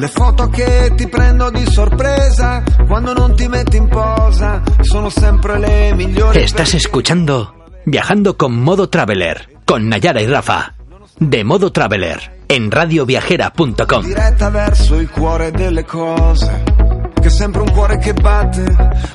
Le 0.00 0.08
foto 0.08 0.48
che 0.48 0.94
ti 0.96 1.08
prendo 1.08 1.50
di 1.50 1.62
sorpresa 1.70 2.62
quando 2.86 3.12
non 3.12 3.36
ti 3.36 3.46
metti 3.48 3.76
in 3.76 3.86
posa 3.86 4.62
sono 4.80 5.10
sempre 5.10 5.58
le 5.58 5.92
migliori. 5.94 6.40
Estás 6.40 6.72
escuchando 6.72 7.66
Viajando 7.84 8.34
con 8.34 8.54
Modo 8.54 8.88
Traveler 8.88 9.58
con 9.66 9.88
Nayara 9.88 10.22
y 10.22 10.26
Rafa. 10.26 10.72
De 11.18 11.44
Modo 11.44 11.70
Traveler 11.70 12.44
en 12.48 12.70
radioviajera.com. 12.70 14.02
Diretta 14.02 14.48
verso 14.48 14.96
il 14.96 15.10
cuore 15.10 15.50
delle 15.50 15.84
cose. 15.84 16.79
Che 17.20 17.28
è 17.28 17.30
sempre 17.30 17.60
un 17.60 17.70
cuore 17.70 17.98
che 17.98 18.14
batte, 18.14 18.64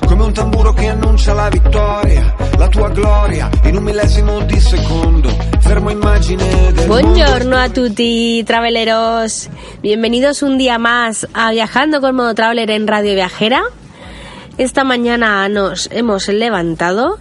come 0.06 0.22
un 0.22 0.32
tamburo 0.32 0.72
che 0.72 0.86
annuncia 0.86 1.32
la 1.32 1.48
vittoria, 1.48 2.36
la 2.56 2.68
tua 2.68 2.88
gloria, 2.90 3.50
in 3.64 3.76
un 3.76 3.82
millesimo 3.82 4.42
di 4.42 4.60
secondo, 4.60 5.28
fermo 5.58 5.90
immagine 5.90 6.72
del 6.72 6.86
Buongiorno 6.86 7.56
a 7.56 7.68
tutti, 7.68 8.44
traveleros. 8.44 9.48
Bienvenidos 9.82 10.42
un 10.42 10.56
día 10.56 10.78
más 10.78 11.26
a 11.34 11.50
Viajando 11.50 12.00
con 12.00 12.14
Modo 12.14 12.32
Traveler 12.32 12.70
en 12.70 12.86
Radio 12.86 13.12
Viajera. 13.14 13.64
Esta 14.56 14.84
mañana 14.84 15.48
nos 15.48 15.88
hemos 15.90 16.28
levantado 16.28 17.18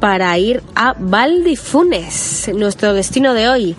para 0.00 0.36
ir 0.36 0.62
a 0.74 0.96
Valdifunes, 0.98 2.50
nuestro 2.54 2.92
destino 2.92 3.32
de 3.32 3.48
hoy. 3.48 3.76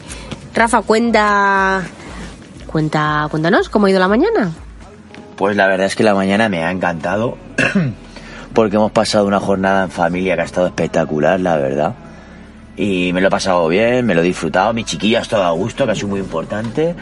Rafa, 0.55 0.81
cuenta, 0.81 1.83
cuenta, 2.66 3.27
cuéntanos 3.30 3.69
cómo 3.69 3.85
ha 3.85 3.91
ido 3.91 3.99
la 3.99 4.07
mañana. 4.07 4.52
Pues 5.39 5.55
la 5.55 5.67
verdad 5.67 5.88
es 5.88 5.95
que 5.95 6.03
la 6.03 6.13
mañana 6.13 6.49
me 6.49 6.66
ha 6.66 6.70
encantado 6.70 7.38
porque 8.53 8.75
hemos 8.75 8.91
pasado 8.91 9.25
una 9.25 9.39
jornada 9.39 9.85
en 9.85 9.89
familia 9.89 10.35
que 10.35 10.41
ha 10.41 10.43
estado 10.43 10.67
espectacular, 10.67 11.39
la 11.39 11.55
verdad. 11.55 11.95
Y 12.75 13.13
me 13.13 13.21
lo 13.21 13.30
he 13.30 13.31
pasado 13.31 13.66
bien, 13.70 14.05
me 14.05 14.16
lo 14.16 14.20
he 14.20 14.25
disfrutado, 14.25 14.73
mi 14.73 14.83
chiquilla 14.83 15.20
ha 15.20 15.21
estado 15.21 15.45
a 15.45 15.52
gusto, 15.52 15.85
que 15.85 15.94
ha 15.94 15.95
sido 15.95 16.09
muy 16.09 16.20
importante, 16.20 16.94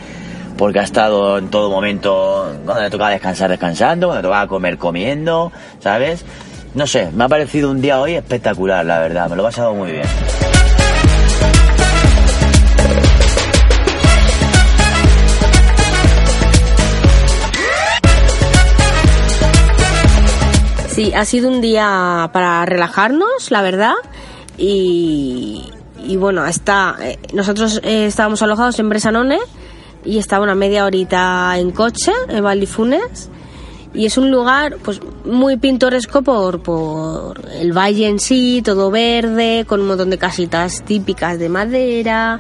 porque 0.56 0.78
ha 0.78 0.84
estado 0.84 1.40
en 1.40 1.50
todo 1.50 1.72
momento, 1.72 2.56
cuando 2.64 2.84
le 2.84 2.92
tocaba 2.92 3.10
descansar, 3.10 3.50
descansando, 3.50 4.06
cuando 4.06 4.22
le 4.22 4.28
tocaba 4.28 4.48
comer, 4.48 4.78
comiendo, 4.78 5.52
¿sabes? 5.80 6.24
No 6.76 6.86
sé, 6.86 7.10
me 7.16 7.24
ha 7.24 7.28
parecido 7.28 7.72
un 7.72 7.82
día 7.82 8.00
hoy 8.00 8.14
espectacular, 8.14 8.86
la 8.86 9.00
verdad, 9.00 9.32
me 9.32 9.36
lo 9.36 9.42
he 9.42 9.46
pasado 9.46 9.74
muy 9.74 9.94
bien. 9.94 10.57
Sí, 20.98 21.14
ha 21.14 21.26
sido 21.26 21.48
un 21.48 21.62
día 21.62 22.28
para 22.34 22.66
relajarnos, 22.66 23.52
la 23.52 23.62
verdad. 23.62 23.94
Y, 24.58 25.64
bueno, 26.18 26.44
está, 26.48 26.96
eh, 27.00 27.20
nosotros 27.34 27.80
eh, 27.84 28.08
estábamos 28.08 28.42
alojados 28.42 28.80
en 28.80 28.90
Bresanone 28.90 29.38
y 30.04 30.18
estaba 30.18 30.44
una 30.44 30.56
media 30.56 30.86
horita 30.86 31.54
en 31.60 31.70
coche, 31.70 32.12
en 32.30 32.44
Valdifunes. 32.44 33.30
Y 33.94 34.08
es 34.08 34.18
un 34.18 34.32
lugar 34.32 34.78
pues 34.84 35.00
muy 35.24 35.58
pintoresco 35.58 36.24
por, 36.24 36.64
por 36.64 37.48
el 37.48 37.78
valle 37.78 38.08
en 38.08 38.18
sí, 38.18 38.64
todo 38.66 38.90
verde, 38.90 39.66
con 39.68 39.82
un 39.82 39.90
montón 39.90 40.10
de 40.10 40.18
casitas 40.18 40.82
típicas 40.82 41.38
de 41.38 41.48
madera, 41.48 42.40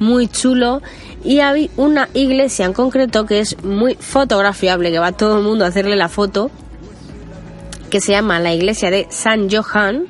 muy 0.00 0.26
chulo. 0.26 0.82
Y 1.22 1.38
hay 1.38 1.70
una 1.76 2.08
iglesia 2.14 2.66
en 2.66 2.72
concreto 2.72 3.26
que 3.26 3.38
es 3.38 3.62
muy 3.62 3.94
fotografiable, 3.94 4.90
que 4.90 4.98
va 4.98 5.12
todo 5.12 5.38
el 5.38 5.44
mundo 5.44 5.64
a 5.64 5.68
hacerle 5.68 5.94
la 5.94 6.08
foto 6.08 6.50
que 7.92 8.00
se 8.00 8.12
llama 8.12 8.40
la 8.40 8.54
iglesia 8.54 8.90
de 8.90 9.06
San 9.10 9.50
Johan 9.50 10.06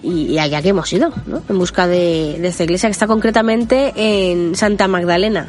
y, 0.00 0.38
allá 0.38 0.62
que 0.62 0.68
hemos 0.68 0.92
ido, 0.92 1.12
¿no? 1.26 1.42
En 1.48 1.58
busca 1.58 1.88
de, 1.88 2.36
de 2.38 2.46
esta 2.46 2.62
iglesia 2.62 2.88
que 2.88 2.92
está 2.92 3.08
concretamente 3.08 3.92
en 3.96 4.54
Santa 4.54 4.86
Magdalena, 4.86 5.48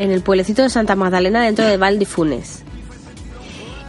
en 0.00 0.10
el 0.10 0.22
pueblecito 0.22 0.62
de 0.62 0.68
Santa 0.68 0.96
Magdalena 0.96 1.44
dentro 1.44 1.64
de 1.64 1.76
Valdifunes. 1.76 2.64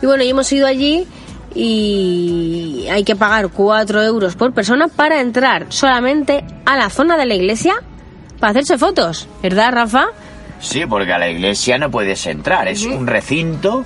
Y 0.03 0.05
bueno, 0.05 0.23
y 0.23 0.29
hemos 0.29 0.51
ido 0.53 0.67
allí 0.67 1.07
y 1.55 2.85
hay 2.91 3.03
que 3.03 3.15
pagar 3.15 3.49
4 3.49 4.03
euros 4.03 4.35
por 4.35 4.53
persona 4.53 4.87
para 4.87 5.19
entrar 5.19 5.65
solamente 5.69 6.45
a 6.65 6.77
la 6.77 6.91
zona 6.91 7.17
de 7.17 7.25
la 7.25 7.33
iglesia 7.33 7.73
para 8.39 8.51
hacerse 8.51 8.77
fotos, 8.77 9.27
¿verdad, 9.41 9.71
Rafa? 9.73 10.09
Sí, 10.59 10.85
porque 10.85 11.11
a 11.11 11.17
la 11.17 11.27
iglesia 11.27 11.79
no 11.79 11.89
puedes 11.89 12.27
entrar, 12.27 12.67
es 12.67 12.85
un 12.85 13.07
recinto 13.07 13.83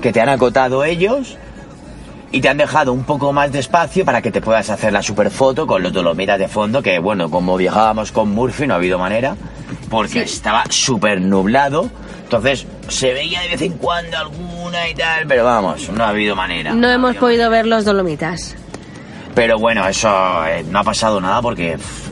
que 0.00 0.14
te 0.14 0.22
han 0.22 0.30
acotado 0.30 0.82
ellos 0.82 1.36
y 2.36 2.40
te 2.42 2.50
han 2.50 2.58
dejado 2.58 2.92
un 2.92 3.04
poco 3.04 3.32
más 3.32 3.50
de 3.50 3.60
espacio 3.60 4.04
para 4.04 4.20
que 4.20 4.30
te 4.30 4.42
puedas 4.42 4.68
hacer 4.68 4.92
la 4.92 5.02
superfoto 5.02 5.66
con 5.66 5.82
los 5.82 5.90
dolomitas 5.90 6.38
de 6.38 6.48
fondo, 6.48 6.82
que 6.82 6.98
bueno, 6.98 7.30
como 7.30 7.56
viajábamos 7.56 8.12
con 8.12 8.28
Murphy 8.28 8.66
no 8.66 8.74
ha 8.74 8.76
habido 8.76 8.98
manera, 8.98 9.36
porque 9.88 10.20
estaba 10.20 10.64
súper 10.68 11.18
nublado, 11.18 11.88
entonces 12.24 12.66
se 12.88 13.14
veía 13.14 13.40
de 13.40 13.48
vez 13.48 13.62
en 13.62 13.72
cuando 13.78 14.18
alguna 14.18 14.86
y 14.86 14.94
tal, 14.94 15.26
pero 15.26 15.44
vamos, 15.44 15.88
no 15.88 16.04
ha 16.04 16.08
habido 16.08 16.36
manera. 16.36 16.74
No 16.74 16.90
hemos 16.90 17.16
podido 17.16 17.48
ver 17.48 17.66
los 17.66 17.86
dolomitas. 17.86 18.54
Pero 19.34 19.58
bueno, 19.58 19.88
eso 19.88 20.10
eh, 20.46 20.62
no 20.68 20.80
ha 20.80 20.84
pasado 20.84 21.18
nada 21.22 21.40
porque 21.40 21.78
pff, 21.78 22.10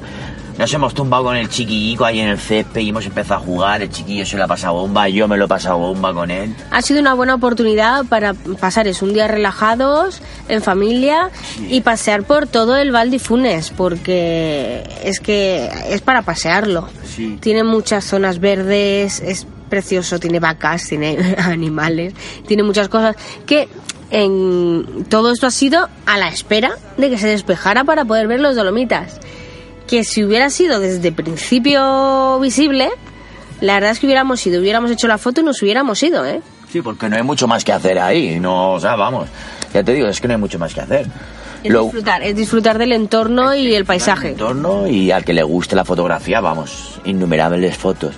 nos 0.59 0.73
hemos 0.73 0.95
tumbado 0.95 1.25
con 1.25 1.37
el 1.37 1.49
chiquillico 1.49 2.05
ahí 2.05 2.21
en 2.21 2.29
el 2.29 2.39
césped 2.39 2.81
y 2.81 2.91
hemos 2.91 3.07
empezado 3.07 3.41
a 3.41 3.45
jugar, 3.45 3.83
el 3.83 3.91
chiquillo 3.91 4.25
se 4.25 4.37
lo 4.37 4.45
ha 4.45 4.49
pasado 4.49 4.75
bomba, 4.75 5.09
yo 5.09 5.27
me 5.27 5.37
lo 5.37 5.47
he 5.47 5.49
pasado 5.49 5.79
bomba 5.79 6.15
con 6.15 6.31
él. 6.31 6.55
Ha 6.71 6.83
sido 6.83 7.01
una 7.01 7.15
buena 7.15 7.35
oportunidad 7.35 8.05
para 8.07 8.35
pasar 8.35 8.87
es 8.87 9.03
un 9.03 9.13
día 9.13 9.27
relajados, 9.27 10.21
en 10.49 10.63
familia 10.63 11.31
y 11.69 11.81
pasear 11.81 12.23
por 12.25 12.47
todo 12.47 12.77
el 12.77 12.93
Valdifunes, 12.93 13.71
porque 13.71 14.85
es 15.03 15.21
que 15.21 15.69
es 15.89 16.01
para 16.01 16.23
pasearlo. 16.23 16.89
Sí. 17.05 17.39
Tiene 17.41 17.65
muchas 17.65 18.05
zonas 18.05 18.39
verdes, 18.39 19.21
es 19.21 19.47
precioso, 19.69 20.19
tiene 20.19 20.39
vacas, 20.39 20.87
tiene 20.87 21.37
animales, 21.39 22.15
tiene 22.47 22.63
muchas 22.63 22.89
cosas 22.89 23.17
que 23.47 23.69
en 24.11 25.07
todo 25.09 25.33
esto 25.33 25.49
ha 25.49 25.51
sido 25.51 25.89
a 26.07 26.19
la 26.19 26.29
espera 26.29 26.77
de 26.97 27.11
que 27.11 27.19
se 27.19 27.27
despejara 27.27 27.83
para 27.83 28.05
poder 28.05 28.29
ver 28.29 28.41
los 28.41 28.55
dolomitas. 28.55 29.19
Que 29.87 30.03
si 30.05 30.25
hubiera 30.25 30.51
sido 30.51 30.81
desde 30.81 31.13
principio 31.13 32.39
visible, 32.41 32.89
la 33.61 33.75
verdad 33.75 33.91
es 33.91 33.99
que 34.01 34.07
hubiéramos 34.07 34.45
ido, 34.47 34.61
hubiéramos 34.61 34.91
hecho 34.91 35.07
la 35.09 35.19
foto 35.19 35.41
y 35.41 35.45
nos 35.45 35.61
hubiéramos 35.63 36.03
ido, 36.03 36.25
¿eh? 36.27 36.41
Sí, 36.73 36.81
porque 36.83 37.09
no 37.09 37.17
hay 37.17 37.23
mucho 37.23 37.47
más 37.47 37.65
que 37.65 37.73
hacer 37.73 37.99
ahí, 37.99 38.41
no, 38.41 38.73
o 38.73 38.81
sea, 38.81 38.97
vamos, 38.97 39.29
ya 39.73 39.85
te 39.85 39.93
digo, 39.95 40.09
es 40.09 40.21
que 40.21 40.27
no 40.27 40.35
hay 40.35 40.41
mucho 40.41 40.59
más 40.59 40.75
que 40.75 40.81
hacer. 40.81 41.07
Es 41.63 41.71
Lo- 41.71 41.85
disfrutar, 41.85 42.23
es 42.23 42.35
disfrutar 42.35 42.79
del 42.79 42.93
entorno 42.93 43.55
y 43.55 43.75
el 43.75 43.85
paisaje. 43.85 44.31
entorno 44.31 44.87
y 44.89 45.11
al 45.11 45.25
que 45.25 45.33
le 45.33 45.43
guste 45.43 45.77
la 45.77 45.85
fotografía, 45.85 46.41
vamos, 46.41 47.01
innumerables 47.05 47.77
fotos. 47.77 48.15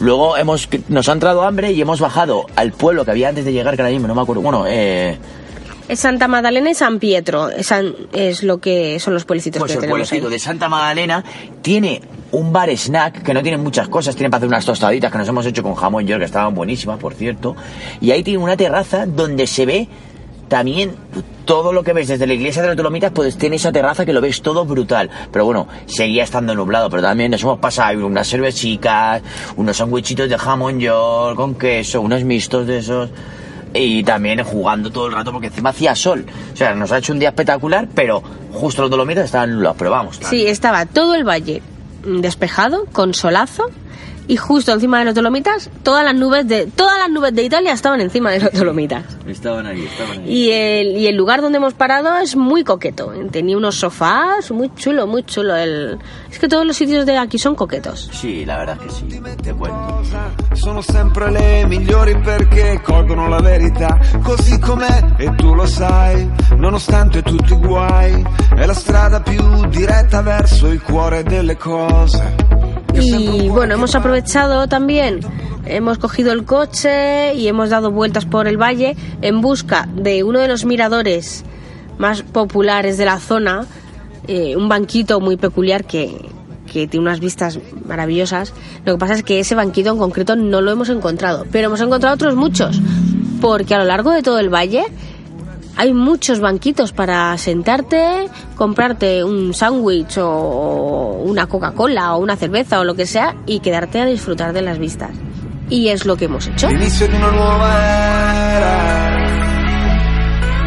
Luego 0.00 0.36
hemos, 0.36 0.68
nos 0.88 1.08
ha 1.08 1.12
entrado 1.12 1.42
hambre 1.42 1.70
y 1.72 1.80
hemos 1.80 2.00
bajado 2.00 2.46
al 2.56 2.72
pueblo 2.72 3.04
que 3.04 3.12
había 3.12 3.28
antes 3.28 3.44
de 3.44 3.52
llegar, 3.52 3.76
que 3.76 3.82
ahora 3.82 3.92
mismo 3.92 4.08
no 4.08 4.14
me 4.14 4.22
acuerdo, 4.22 4.42
bueno, 4.42 4.64
eh, 4.66 5.16
Es 5.92 6.00
Santa 6.00 6.26
Magdalena 6.28 6.70
y 6.70 6.74
San 6.74 6.98
Pietro, 6.98 7.50
es, 7.50 7.66
San- 7.66 7.94
es 8.12 8.42
lo 8.42 8.58
que 8.58 8.98
son 8.98 9.12
los 9.14 9.24
pueblecitos 9.26 9.60
pues 9.60 9.72
que 9.72 9.74
el 9.74 9.80
tenemos 9.82 10.08
pueblecito 10.08 10.26
ahí. 10.28 10.32
de 10.32 10.38
Santa 10.38 10.68
Magdalena 10.68 11.22
tiene 11.60 12.00
un 12.30 12.50
bar 12.52 12.70
snack 12.70 13.22
que 13.22 13.34
no 13.34 13.42
tiene 13.42 13.58
muchas 13.58 13.88
cosas, 13.88 14.14
tiene 14.16 14.30
para 14.30 14.38
hacer 14.38 14.48
unas 14.48 14.64
tostaditas 14.64 15.12
que 15.12 15.18
nos 15.18 15.28
hemos 15.28 15.44
hecho 15.44 15.62
con 15.62 15.74
jamón 15.74 16.06
york 16.06 16.20
que 16.20 16.24
estaban 16.26 16.54
buenísimas, 16.54 16.98
por 16.98 17.12
cierto, 17.14 17.54
y 18.00 18.10
ahí 18.10 18.22
tiene 18.22 18.42
una 18.42 18.56
terraza 18.56 19.04
donde 19.04 19.46
se 19.46 19.66
ve 19.66 19.88
también 20.48 20.96
todo 21.44 21.72
lo 21.74 21.82
que 21.82 21.92
ves 21.92 22.08
desde 22.08 22.26
la 22.26 22.34
iglesia 22.34 22.62
de 22.62 22.68
los 22.68 22.76
Dolomitas, 22.76 23.10
pues 23.14 23.36
tiene 23.36 23.56
esa 23.56 23.70
terraza 23.72 24.04
que 24.06 24.12
lo 24.12 24.20
ves 24.20 24.40
todo 24.42 24.64
brutal. 24.64 25.10
Pero 25.30 25.44
bueno, 25.44 25.66
seguía 25.86 26.24
estando 26.24 26.54
nublado, 26.54 26.88
pero 26.90 27.02
también 27.02 27.30
nos 27.30 27.42
hemos 27.42 27.58
pasado 27.58 28.06
unas 28.06 28.28
cervecitas, 28.28 29.22
unos 29.56 29.76
sandwichitos 29.76 30.28
de 30.28 30.36
jamón 30.38 30.78
york 30.78 31.36
con 31.36 31.54
queso, 31.54 32.00
unos 32.00 32.22
mixtos 32.24 32.66
de 32.66 32.78
esos. 32.78 33.10
Y 33.74 34.02
también 34.04 34.42
jugando 34.44 34.90
todo 34.90 35.06
el 35.06 35.14
rato 35.14 35.32
porque 35.32 35.46
encima 35.46 35.70
hacía 35.70 35.94
sol. 35.94 36.26
O 36.52 36.56
sea, 36.56 36.74
nos 36.74 36.92
ha 36.92 36.98
hecho 36.98 37.12
un 37.12 37.18
día 37.18 37.30
espectacular, 37.30 37.88
pero 37.94 38.22
justo 38.52 38.82
los 38.82 38.90
Dolomitas 38.90 39.24
estaban 39.24 39.54
nublados. 39.54 39.76
Pero 39.78 39.90
vamos, 39.90 40.20
Sí, 40.28 40.46
estaba 40.46 40.86
todo 40.86 41.14
el 41.14 41.24
valle 41.24 41.62
despejado, 42.04 42.86
con 42.92 43.14
solazo, 43.14 43.70
y 44.32 44.36
justo 44.38 44.72
encima 44.72 44.98
de 44.98 45.04
los 45.04 45.14
Dolomitas, 45.14 45.68
todas 45.82 46.02
las 46.02 46.14
nubes 46.14 46.48
de 46.48 46.66
todas 46.66 46.96
las 46.96 47.10
nubes 47.10 47.34
de 47.34 47.42
Italia 47.42 47.74
estaban 47.74 48.00
encima 48.00 48.30
de 48.30 48.40
los 48.40 48.50
Dolomitas. 48.52 49.04
estaban 49.26 49.66
ahí, 49.66 49.84
estaban 49.84 50.20
ahí. 50.20 50.32
Y 50.32 50.50
el, 50.50 50.96
y 50.96 51.06
el 51.06 51.16
lugar 51.16 51.42
donde 51.42 51.58
hemos 51.58 51.74
parado 51.74 52.16
es 52.16 52.34
muy 52.34 52.64
coqueto. 52.64 53.12
Tenía 53.30 53.58
unos 53.58 53.74
sofás, 53.74 54.50
muy 54.50 54.72
chulo, 54.74 55.06
muy 55.06 55.22
chulo. 55.24 55.54
El... 55.54 55.98
Es 56.30 56.38
que 56.38 56.48
todos 56.48 56.64
los 56.64 56.74
sitios 56.74 57.04
de 57.04 57.18
aquí 57.18 57.36
son 57.36 57.54
coquetos. 57.54 58.08
Sí, 58.10 58.46
la 58.46 58.56
verdad 58.56 58.78
que 58.78 58.88
sí. 58.88 59.04
Te 59.42 59.52
cuento. 59.52 60.02
Sono 60.54 60.80
sempre 60.80 61.30
le 61.30 61.66
migliori 61.66 62.16
perché 62.16 62.80
colgono 62.82 63.28
la 63.28 63.40
verità 63.40 64.00
così 64.22 64.58
com'è 64.58 65.12
e 65.18 65.34
tu 65.34 65.54
lo 65.54 65.66
sai, 65.66 66.26
nonostante 66.56 67.20
tutti 67.20 67.52
i 67.52 67.56
guai, 67.56 68.24
è 68.56 68.64
la 68.64 68.72
strada 68.72 69.20
più 69.20 69.66
diretta 69.66 70.22
verso 70.22 70.68
il 70.68 70.80
cuore 70.80 71.22
delle 71.22 71.58
cose. 71.58 72.51
Y 72.94 73.48
bueno, 73.48 73.74
hemos 73.74 73.94
aprovechado 73.94 74.68
también, 74.68 75.20
hemos 75.66 75.98
cogido 75.98 76.32
el 76.32 76.44
coche 76.44 77.34
y 77.34 77.48
hemos 77.48 77.70
dado 77.70 77.90
vueltas 77.90 78.26
por 78.26 78.46
el 78.46 78.60
valle 78.60 78.96
en 79.22 79.40
busca 79.40 79.88
de 79.94 80.22
uno 80.24 80.38
de 80.40 80.48
los 80.48 80.64
miradores 80.64 81.44
más 81.98 82.22
populares 82.22 82.98
de 82.98 83.04
la 83.04 83.18
zona, 83.18 83.66
eh, 84.28 84.56
un 84.56 84.68
banquito 84.68 85.20
muy 85.20 85.36
peculiar 85.36 85.84
que, 85.84 86.28
que 86.72 86.86
tiene 86.86 87.06
unas 87.06 87.20
vistas 87.20 87.58
maravillosas. 87.86 88.52
Lo 88.84 88.94
que 88.94 88.98
pasa 88.98 89.14
es 89.14 89.22
que 89.22 89.40
ese 89.40 89.54
banquito 89.54 89.90
en 89.90 89.98
concreto 89.98 90.36
no 90.36 90.60
lo 90.60 90.70
hemos 90.70 90.88
encontrado, 90.88 91.46
pero 91.50 91.66
hemos 91.66 91.80
encontrado 91.80 92.14
otros 92.14 92.34
muchos, 92.34 92.80
porque 93.40 93.74
a 93.74 93.78
lo 93.78 93.84
largo 93.84 94.10
de 94.10 94.22
todo 94.22 94.38
el 94.38 94.52
valle 94.52 94.84
hay 95.76 95.92
muchos 95.94 96.40
banquitos 96.40 96.92
para 96.92 97.36
sentarte, 97.38 98.28
comprarte 98.56 99.24
un 99.24 99.54
sándwich 99.54 100.18
o 100.18 101.22
una 101.24 101.46
Coca-Cola 101.46 102.14
o 102.14 102.18
una 102.18 102.36
cerveza 102.36 102.80
o 102.80 102.84
lo 102.84 102.94
que 102.94 103.06
sea 103.06 103.36
y 103.46 103.60
quedarte 103.60 104.00
a 104.00 104.04
disfrutar 104.04 104.52
de 104.52 104.62
las 104.62 104.78
vistas. 104.78 105.10
Y 105.68 105.88
es 105.88 106.04
lo 106.04 106.16
que 106.16 106.26
hemos 106.26 106.46
hecho. 106.46 106.68
L'inizio 106.68 107.08
di 107.08 107.16
una 107.16 107.30
nuova 107.30 108.56
era. 108.56 109.08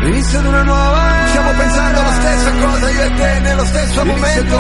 L'inizio 0.02 0.42
di 0.42 0.48
una 0.48 0.64
nuova 0.64 1.18
era. 1.18 1.28
Stiamo 1.28 1.52
pensando 1.52 2.02
la 2.02 2.12
stessa 2.12 2.52
cosa 2.52 2.92
io 2.92 3.04
e 3.04 3.10
te 3.12 3.40
nello 3.42 3.66
stesso 3.66 4.06
momento. 4.06 4.58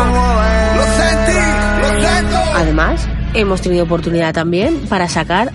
Lo 0.75 0.83
senti? 0.97 1.38
Lo 1.81 1.88
sento. 2.07 2.38
Además, 2.56 3.07
hemos 3.33 3.62
tenido 3.62 3.86
oportunidad 3.86 4.33
también 4.33 4.77
para 4.88 5.09
sacar 5.09 5.51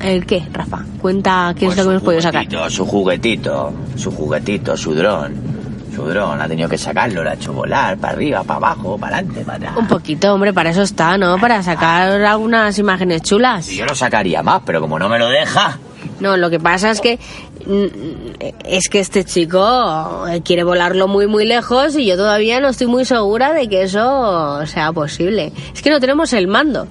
el 0.00 0.26
qué, 0.26 0.42
Rafa. 0.52 0.84
Cuenta 1.00 1.54
qué 1.56 1.66
es 1.66 1.74
Pues 1.74 1.78
lo 1.78 1.84
que 1.84 1.90
hemos 1.90 2.02
podido 2.02 2.22
sacar. 2.22 2.46
Su 2.70 2.86
juguetito, 2.86 3.72
su 3.96 4.10
juguetito, 4.10 4.76
su 4.76 4.94
dron. 4.94 5.54
Su 5.94 6.02
dron, 6.06 6.40
ha 6.40 6.48
tenido 6.48 6.68
que 6.68 6.76
sacarlo, 6.76 7.22
lo 7.22 7.30
ha 7.30 7.34
hecho 7.34 7.52
volar, 7.52 7.96
para 7.98 8.14
arriba, 8.14 8.42
para 8.42 8.56
abajo, 8.56 8.98
para 8.98 9.18
adelante, 9.18 9.44
para 9.44 9.58
atrás. 9.58 9.76
Un 9.76 9.86
poquito, 9.86 10.34
hombre, 10.34 10.52
para 10.52 10.70
eso 10.70 10.82
está, 10.82 11.16
¿no? 11.16 11.38
Para 11.38 11.62
sacar 11.62 12.20
algunas 12.20 12.76
imágenes 12.80 13.22
chulas. 13.22 13.70
Y 13.70 13.76
yo 13.76 13.86
lo 13.86 13.94
sacaría 13.94 14.42
más, 14.42 14.62
pero 14.66 14.80
como 14.80 14.98
no 14.98 15.08
me 15.08 15.20
lo 15.20 15.28
deja, 15.28 15.78
No, 16.18 16.36
lo 16.36 16.50
que 16.50 16.58
pasa 16.58 16.90
es 16.90 17.00
que 17.00 17.18
mm, 17.66 18.44
es 18.64 18.88
que 18.88 18.98
este 18.98 19.24
chico 19.24 20.26
eh, 20.28 20.42
quiere 20.44 20.64
volarlo 20.64 21.06
muy 21.06 21.26
muy 21.26 21.44
lejos 21.46 21.96
y 21.96 22.06
yo 22.06 22.16
todavía 22.16 22.60
no 22.60 22.68
estoy 22.68 22.88
muy 22.88 23.04
segura 23.04 23.52
de 23.52 23.68
que 23.68 23.82
eso 23.82 24.66
sea 24.66 24.92
posible. 24.92 25.52
Es 25.72 25.80
que 25.80 25.90
no 25.90 26.00
tenemos 26.00 26.32
el 26.32 26.48
mando. 26.48 26.88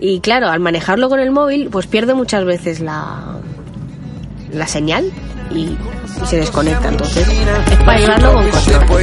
Y 0.00 0.20
claro, 0.20 0.48
al 0.48 0.60
manejarlo 0.60 1.08
con 1.08 1.20
el 1.20 1.30
móvil, 1.30 1.68
pues 1.70 1.86
pierde 1.86 2.14
muchas 2.14 2.44
veces 2.44 2.80
la 2.80 3.40
la 4.52 4.66
señal 4.66 5.12
y, 5.50 5.76
y 6.22 6.26
se 6.26 6.36
desconecta. 6.36 6.88
Entonces, 6.88 7.26
es 7.28 7.76
para 7.84 7.98
llevarlo 7.98 8.32
con 8.32 8.50
control. 8.50 9.00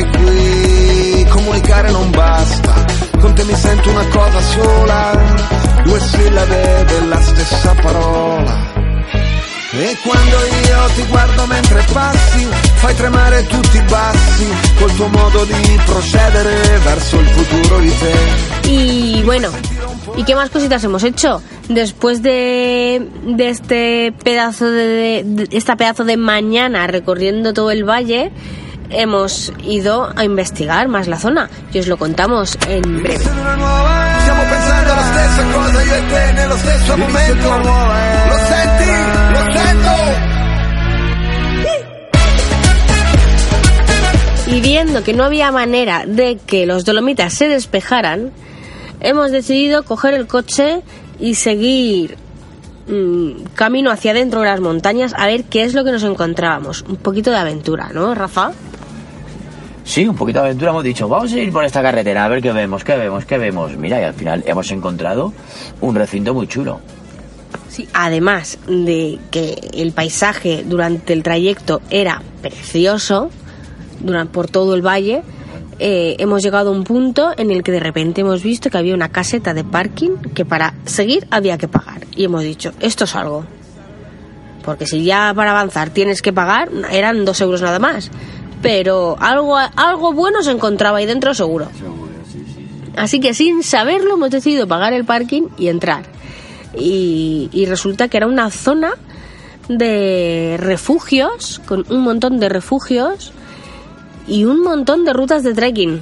E 9.79 9.95
quando 10.03 10.37
io 10.37 10.87
ti 10.95 11.03
guardo 11.07 11.45
mentre 11.45 11.83
passi, 11.93 12.47
fai 12.77 12.95
tremare 12.95 13.45
tutti 13.45 13.77
i 13.77 13.81
bassi, 13.83 14.47
col 14.79 14.95
tuo 14.95 15.07
modo 15.09 15.43
di 15.43 15.79
procedere 15.85 16.79
verso 16.79 17.19
il 17.19 17.27
futuro 17.27 17.79
di 17.79 17.93
te. 17.99 18.69
Y 18.69 19.21
bueno, 19.23 19.51
¿y 20.17 20.23
qué 20.23 20.35
más 20.35 20.49
cositas 20.49 20.83
hemos 20.83 21.03
hecho? 21.03 21.41
Después 21.69 22.21
de, 22.21 23.07
de 23.23 23.49
este 23.49 24.13
pedazo 24.23 24.69
de, 24.69 25.23
de- 25.25 25.47
esta 25.51 25.75
pedazo 25.77 26.03
de 26.03 26.17
mañana 26.17 26.85
recorriendo 26.87 27.53
todo 27.53 27.71
el 27.71 27.83
valle, 27.87 28.31
hemos 28.89 29.51
ido 29.63 30.11
a 30.15 30.23
investigar 30.25 30.87
más 30.87 31.07
la 31.07 31.19
zona 31.19 31.49
y 31.73 31.79
os 31.79 31.87
lo 31.87 31.97
contamos 31.97 32.57
en 32.67 32.81
breve. 33.03 33.23
E 39.37 39.53
sento. 39.53 39.95
Y 44.47 44.61
viendo 44.61 45.03
que 45.03 45.13
no 45.13 45.23
había 45.25 45.51
manera 45.51 46.03
de 46.05 46.37
que 46.45 46.65
los 46.65 46.85
dolomitas 46.85 47.33
se 47.33 47.47
despejaran, 47.49 48.31
hemos 49.07 49.31
decidido 49.31 49.83
coger 49.83 50.13
el 50.13 50.27
coche 50.27 50.81
y 51.17 51.35
seguir 51.35 52.17
mm, 52.87 53.53
camino 53.55 53.89
hacia 53.89 54.11
adentro 54.11 54.41
de 54.41 54.47
las 54.47 54.59
montañas 54.59 55.13
a 55.17 55.27
ver 55.27 55.45
qué 55.45 55.63
es 55.63 55.73
lo 55.73 55.85
que 55.85 55.91
nos 55.91 56.03
encontrábamos. 56.03 56.83
Un 56.87 56.97
poquito 56.97 57.31
de 57.31 57.37
aventura, 57.37 57.89
¿no, 57.93 58.13
Rafa? 58.13 58.51
sí, 59.85 60.05
un 60.05 60.17
poquito 60.17 60.39
de 60.39 60.47
aventura 60.47 60.71
hemos 60.71 60.83
dicho, 60.83 61.07
vamos 61.07 61.31
a 61.31 61.39
ir 61.39 61.51
por 61.53 61.63
esta 61.63 61.81
carretera, 61.81 62.25
a 62.25 62.27
ver 62.27 62.41
qué 62.41 62.51
vemos, 62.51 62.83
qué 62.83 62.97
vemos, 62.97 63.25
qué 63.25 63.37
vemos. 63.37 63.77
Mira, 63.77 64.01
y 64.01 64.03
al 64.03 64.13
final 64.13 64.43
hemos 64.45 64.69
encontrado 64.71 65.33
un 65.79 65.95
recinto 65.95 66.33
muy 66.33 66.45
chulo. 66.47 66.81
Sí, 67.69 67.87
además 67.93 68.59
de 68.67 69.17
que 69.31 69.69
el 69.73 69.93
paisaje 69.93 70.65
durante 70.65 71.13
el 71.13 71.23
trayecto 71.23 71.81
era 71.89 72.21
precioso, 72.41 73.29
durante, 74.01 74.33
por 74.33 74.47
todo 74.49 74.75
el 74.75 74.85
valle, 74.85 75.23
eh, 75.79 76.15
hemos 76.19 76.41
llegado 76.41 76.69
a 76.69 76.73
un 76.73 76.83
punto 76.83 77.33
en 77.37 77.51
el 77.51 77.61
que 77.61 77.71
de 77.71 77.79
repente 77.79 78.21
hemos 78.21 78.41
visto 78.41 78.69
que 78.69 78.77
había 78.77 78.95
una 78.95 79.09
caseta 79.09 79.53
de 79.53 79.63
parking 79.63 80.17
que 80.33 80.43
para 80.43 80.73
seguir 80.85 81.27
había 81.29 81.57
que 81.57 81.67
pagar. 81.67 82.07
Y 82.15 82.23
hemos 82.23 82.43
dicho, 82.43 82.73
esto 82.79 83.03
es 83.03 83.15
algo. 83.15 83.45
Porque 84.63 84.87
si 84.87 85.03
ya 85.03 85.31
para 85.35 85.51
avanzar 85.51 85.91
tienes 85.91 86.21
que 86.21 86.33
pagar, 86.33 86.69
eran 86.91 87.25
dos 87.25 87.39
euros 87.41 87.61
nada 87.61 87.79
más. 87.79 88.09
Pero 88.61 89.15
algo, 89.19 89.55
algo 89.55 90.13
bueno 90.13 90.41
se 90.41 90.51
encontraba 90.51 90.97
ahí 90.97 91.05
dentro 91.05 91.33
seguro. 91.35 91.67
Así 92.95 93.19
que 93.19 93.35
sin 93.35 93.61
saberlo 93.61 94.15
hemos 94.15 94.31
decidido 94.31 94.67
pagar 94.67 94.93
el 94.93 95.05
parking 95.05 95.43
y 95.57 95.67
entrar. 95.67 96.03
Y, 96.75 97.49
y 97.53 97.65
resulta 97.67 98.07
que 98.07 98.17
era 98.17 98.25
una 98.25 98.49
zona 98.49 98.93
de 99.69 100.55
refugios, 100.59 101.61
con 101.67 101.85
un 101.89 102.01
montón 102.01 102.39
de 102.39 102.49
refugios 102.49 103.33
y 104.27 104.45
un 104.45 104.61
montón 104.61 105.05
de 105.05 105.13
rutas 105.13 105.43
de 105.43 105.53
trekking. 105.53 106.01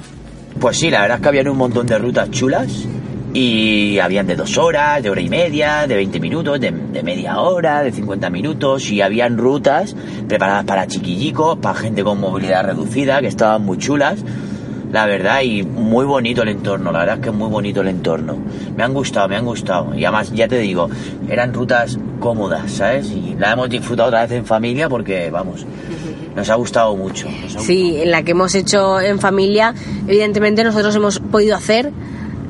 Pues 0.60 0.78
sí, 0.78 0.90
la 0.90 1.02
verdad 1.02 1.18
es 1.18 1.22
que 1.22 1.28
habían 1.28 1.48
un 1.48 1.58
montón 1.58 1.86
de 1.86 1.98
rutas 1.98 2.30
chulas 2.30 2.86
y 3.34 3.98
habían 3.98 4.26
de 4.26 4.34
dos 4.34 4.56
horas, 4.56 5.02
de 5.02 5.10
hora 5.10 5.20
y 5.20 5.28
media, 5.28 5.86
de 5.86 5.94
20 5.94 6.20
minutos, 6.20 6.58
de, 6.58 6.70
media 6.70 7.38
hora, 7.40 7.82
de 7.82 7.92
50 7.92 8.30
minutos 8.30 8.90
y 8.90 9.02
habían 9.02 9.36
rutas 9.36 9.94
preparadas 10.26 10.64
para 10.64 10.86
chiquillicos, 10.86 11.58
para 11.58 11.78
gente 11.78 12.02
con 12.02 12.18
movilidad 12.18 12.64
reducida, 12.64 13.20
que 13.20 13.26
estaban 13.26 13.62
muy 13.62 13.76
chulas. 13.78 14.18
La 14.90 15.04
verdad, 15.04 15.42
y 15.42 15.64
muy 15.64 16.06
bonito 16.06 16.42
el 16.42 16.48
entorno, 16.48 16.92
la 16.92 17.00
verdad 17.00 17.16
es 17.16 17.22
que 17.24 17.28
es 17.28 17.34
muy 17.34 17.50
bonito 17.50 17.82
el 17.82 17.88
entorno. 17.88 18.38
Me 18.74 18.82
han 18.82 18.94
gustado, 18.94 19.28
me 19.28 19.36
han 19.36 19.44
gustado. 19.44 19.94
Y 19.94 20.04
además, 20.04 20.32
ya 20.32 20.48
te 20.48 20.58
digo, 20.58 20.88
eran 21.28 21.52
rutas 21.52 21.98
cómodas, 22.20 22.70
¿sabes? 22.70 23.10
Y 23.10 23.34
la 23.38 23.52
hemos 23.52 23.68
disfrutado 23.68 24.08
otra 24.08 24.22
vez 24.22 24.30
en 24.30 24.46
familia 24.46 24.88
porque, 24.88 25.28
vamos, 25.30 25.66
nos 26.36 26.50
ha 26.50 26.54
gustado 26.54 26.94
mucho. 26.94 27.28
Sí, 27.58 27.96
en 27.96 28.10
la 28.10 28.22
que 28.22 28.32
hemos 28.32 28.54
hecho 28.54 29.00
en 29.00 29.18
familia, 29.18 29.74
evidentemente 30.06 30.62
nosotros 30.62 30.94
hemos 30.94 31.18
podido 31.18 31.56
hacer 31.56 31.90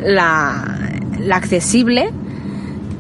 la, 0.01 0.91
la 1.21 1.37
accesible 1.37 2.11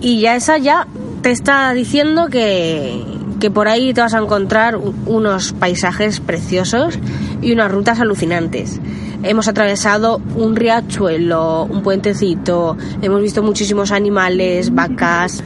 y 0.00 0.20
ya 0.20 0.36
esa 0.36 0.58
ya 0.58 0.86
te 1.22 1.32
está 1.32 1.72
diciendo 1.72 2.28
que, 2.28 3.02
que 3.40 3.50
por 3.50 3.66
ahí 3.66 3.92
te 3.92 4.00
vas 4.00 4.14
a 4.14 4.18
encontrar 4.18 4.76
unos 4.76 5.52
paisajes 5.52 6.20
preciosos 6.20 6.98
y 7.42 7.52
unas 7.52 7.70
rutas 7.72 7.98
alucinantes. 7.98 8.80
Hemos 9.24 9.48
atravesado 9.48 10.20
un 10.36 10.54
riachuelo, 10.54 11.64
un 11.64 11.82
puentecito, 11.82 12.76
hemos 13.02 13.22
visto 13.22 13.42
muchísimos 13.42 13.90
animales, 13.90 14.72
vacas, 14.72 15.42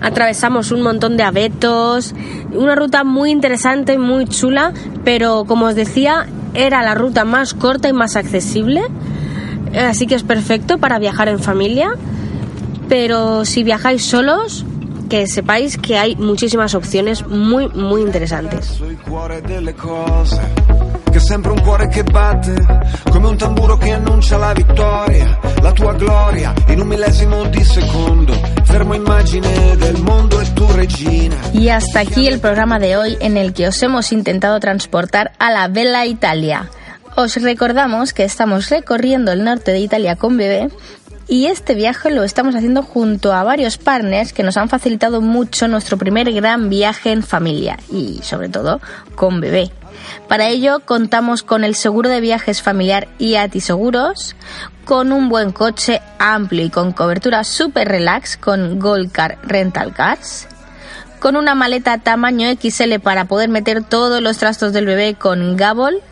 atravesamos 0.00 0.72
un 0.72 0.82
montón 0.82 1.16
de 1.16 1.22
abetos, 1.22 2.14
una 2.52 2.74
ruta 2.74 3.04
muy 3.04 3.30
interesante, 3.30 3.98
muy 3.98 4.26
chula, 4.26 4.72
pero 5.04 5.44
como 5.44 5.66
os 5.66 5.74
decía, 5.74 6.26
era 6.54 6.82
la 6.82 6.94
ruta 6.94 7.24
más 7.24 7.54
corta 7.54 7.88
y 7.88 7.92
más 7.92 8.16
accesible, 8.16 8.82
así 9.74 10.06
que 10.06 10.14
es 10.14 10.22
perfecto 10.22 10.78
para 10.78 10.98
viajar 10.98 11.28
en 11.28 11.38
familia, 11.38 11.92
pero 12.88 13.44
si 13.44 13.62
viajáis 13.62 14.04
solos, 14.04 14.64
que 15.08 15.26
sepáis 15.26 15.76
que 15.76 15.98
hay 15.98 16.16
muchísimas 16.16 16.74
opciones 16.74 17.26
muy, 17.26 17.68
muy 17.68 18.00
interesantes. 18.02 18.80
Che 21.10 21.18
è 21.18 21.20
sempre 21.20 21.50
un 21.50 21.60
cuore 21.60 21.88
che 21.88 22.04
batte, 22.04 22.54
come 23.10 23.26
un 23.26 23.36
tamburo 23.36 23.76
che 23.76 23.90
annuncia 23.90 24.36
la 24.36 24.52
vittoria, 24.52 25.40
la 25.60 25.72
tua 25.72 25.92
gloria, 25.94 26.54
in 26.68 26.80
un 26.80 26.86
millesimo 26.86 27.44
di 27.46 27.64
secondo, 27.64 28.32
fermo 28.62 28.94
immagine 28.94 29.76
del 29.76 30.00
mondo 30.02 30.40
e 30.40 30.52
tu 30.52 30.66
regina. 30.68 31.34
Y 31.52 31.68
hasta 31.68 32.00
aquí 32.00 32.28
el 32.28 32.38
programa 32.38 32.78
de 32.78 32.96
hoy 32.96 33.16
en 33.20 33.36
el 33.36 33.52
que 33.52 33.66
os 33.66 33.82
hemos 33.82 34.12
intentado 34.12 34.60
transportar 34.60 35.32
a 35.38 35.50
la 35.50 35.66
Bella 35.66 36.06
Italia. 36.06 36.70
Os 37.16 37.34
recordamos 37.42 38.12
que 38.12 38.22
estamos 38.22 38.70
recorriendo 38.70 39.32
el 39.32 39.42
norte 39.42 39.72
de 39.72 39.80
Italia 39.80 40.14
con 40.14 40.36
bebé 40.36 40.68
y 41.30 41.46
este 41.46 41.76
viaje 41.76 42.10
lo 42.10 42.24
estamos 42.24 42.56
haciendo 42.56 42.82
junto 42.82 43.32
a 43.32 43.44
varios 43.44 43.78
partners 43.78 44.32
que 44.32 44.42
nos 44.42 44.56
han 44.56 44.68
facilitado 44.68 45.20
mucho 45.20 45.68
nuestro 45.68 45.96
primer 45.96 46.32
gran 46.32 46.68
viaje 46.68 47.12
en 47.12 47.22
familia 47.22 47.78
y 47.88 48.18
sobre 48.24 48.48
todo 48.48 48.80
con 49.14 49.40
bebé. 49.40 49.70
Para 50.26 50.48
ello 50.48 50.80
contamos 50.84 51.44
con 51.44 51.62
el 51.62 51.76
seguro 51.76 52.08
de 52.08 52.20
viajes 52.20 52.62
familiar 52.62 53.06
IATI 53.20 53.60
Seguros, 53.60 54.34
con 54.84 55.12
un 55.12 55.28
buen 55.28 55.52
coche 55.52 56.02
amplio 56.18 56.64
y 56.64 56.70
con 56.70 56.90
cobertura 56.90 57.44
super 57.44 57.86
relax 57.86 58.36
con 58.36 58.80
Gold 58.80 59.12
Car 59.12 59.38
Rental 59.44 59.94
Cars, 59.94 60.48
con 61.20 61.36
una 61.36 61.54
maleta 61.54 61.98
tamaño 61.98 62.48
XL 62.60 62.98
para 63.00 63.26
poder 63.26 63.50
meter 63.50 63.84
todos 63.84 64.20
los 64.20 64.38
trastos 64.38 64.72
del 64.72 64.86
bebé 64.86 65.14
con 65.14 65.56
Gabol 65.56 66.02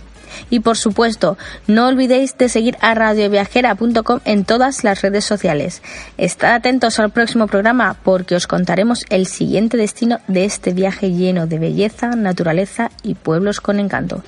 Y 0.51 0.61
por 0.61 0.77
supuesto, 0.77 1.37
no 1.67 1.87
olvidéis 1.87 2.37
de 2.37 2.49
seguir 2.49 2.77
a 2.81 2.95
radioviajera.com 2.95 4.21
en 4.25 4.45
todas 4.45 4.85
las 4.85 5.03
redes 5.03 5.25
sociales. 5.25 5.83
Estad 6.19 6.55
atentos 6.55 6.99
al 6.99 7.11
próximo 7.11 7.47
programa 7.47 7.97
porque 8.03 8.35
os 8.35 8.47
contaremos 8.47 9.05
el 9.11 9.27
siguiente 9.27 9.77
destino 9.77 10.21
de 10.27 10.45
este 10.45 10.73
viaje 10.73 11.13
lleno 11.13 11.47
de 11.47 11.59
belleza, 11.59 12.11
naturaleza 12.11 12.91
y 13.03 13.15
pueblos 13.15 13.61
con 13.61 13.79
encanto. 13.79 14.23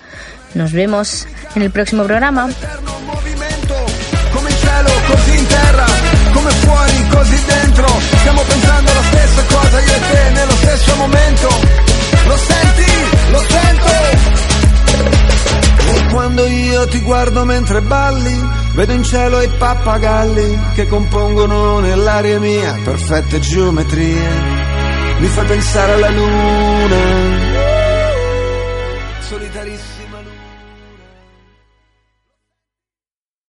Nos 0.54 0.72
vemos 0.72 1.26
en 1.54 1.62
el 1.62 1.70
próximo 1.70 2.04
programa. 2.04 2.48
Così 5.06 5.38
in 5.38 5.46
terra, 5.46 5.84
come 6.32 6.50
fuori, 6.50 7.08
così 7.08 7.44
dentro. 7.44 7.86
Stiamo 8.18 8.42
pensando 8.42 8.92
la 8.92 9.02
stessa 9.02 9.44
cosa 9.44 9.80
io 9.80 9.94
e 9.94 10.00
te 10.10 10.30
nello 10.30 10.52
stesso 10.52 10.96
momento. 10.96 11.48
Lo 12.26 12.36
senti? 12.36 12.92
Lo 13.30 13.38
sento. 13.48 13.74
Quando 16.10 16.46
io 16.46 16.86
ti 16.88 17.00
guardo 17.00 17.44
mentre 17.44 17.80
balli, 17.82 18.48
vedo 18.72 18.92
in 18.92 19.02
cielo 19.04 19.42
i 19.42 19.48
pappagalli 19.48 20.58
che 20.74 20.86
compongono 20.88 21.78
nell'aria 21.78 22.38
mia 22.40 22.78
perfette 22.82 23.38
geometrie. 23.38 24.28
Mi 25.18 25.26
fa 25.28 25.42
pensare 25.44 25.92
alla 25.92 26.10
luna. 26.10 27.55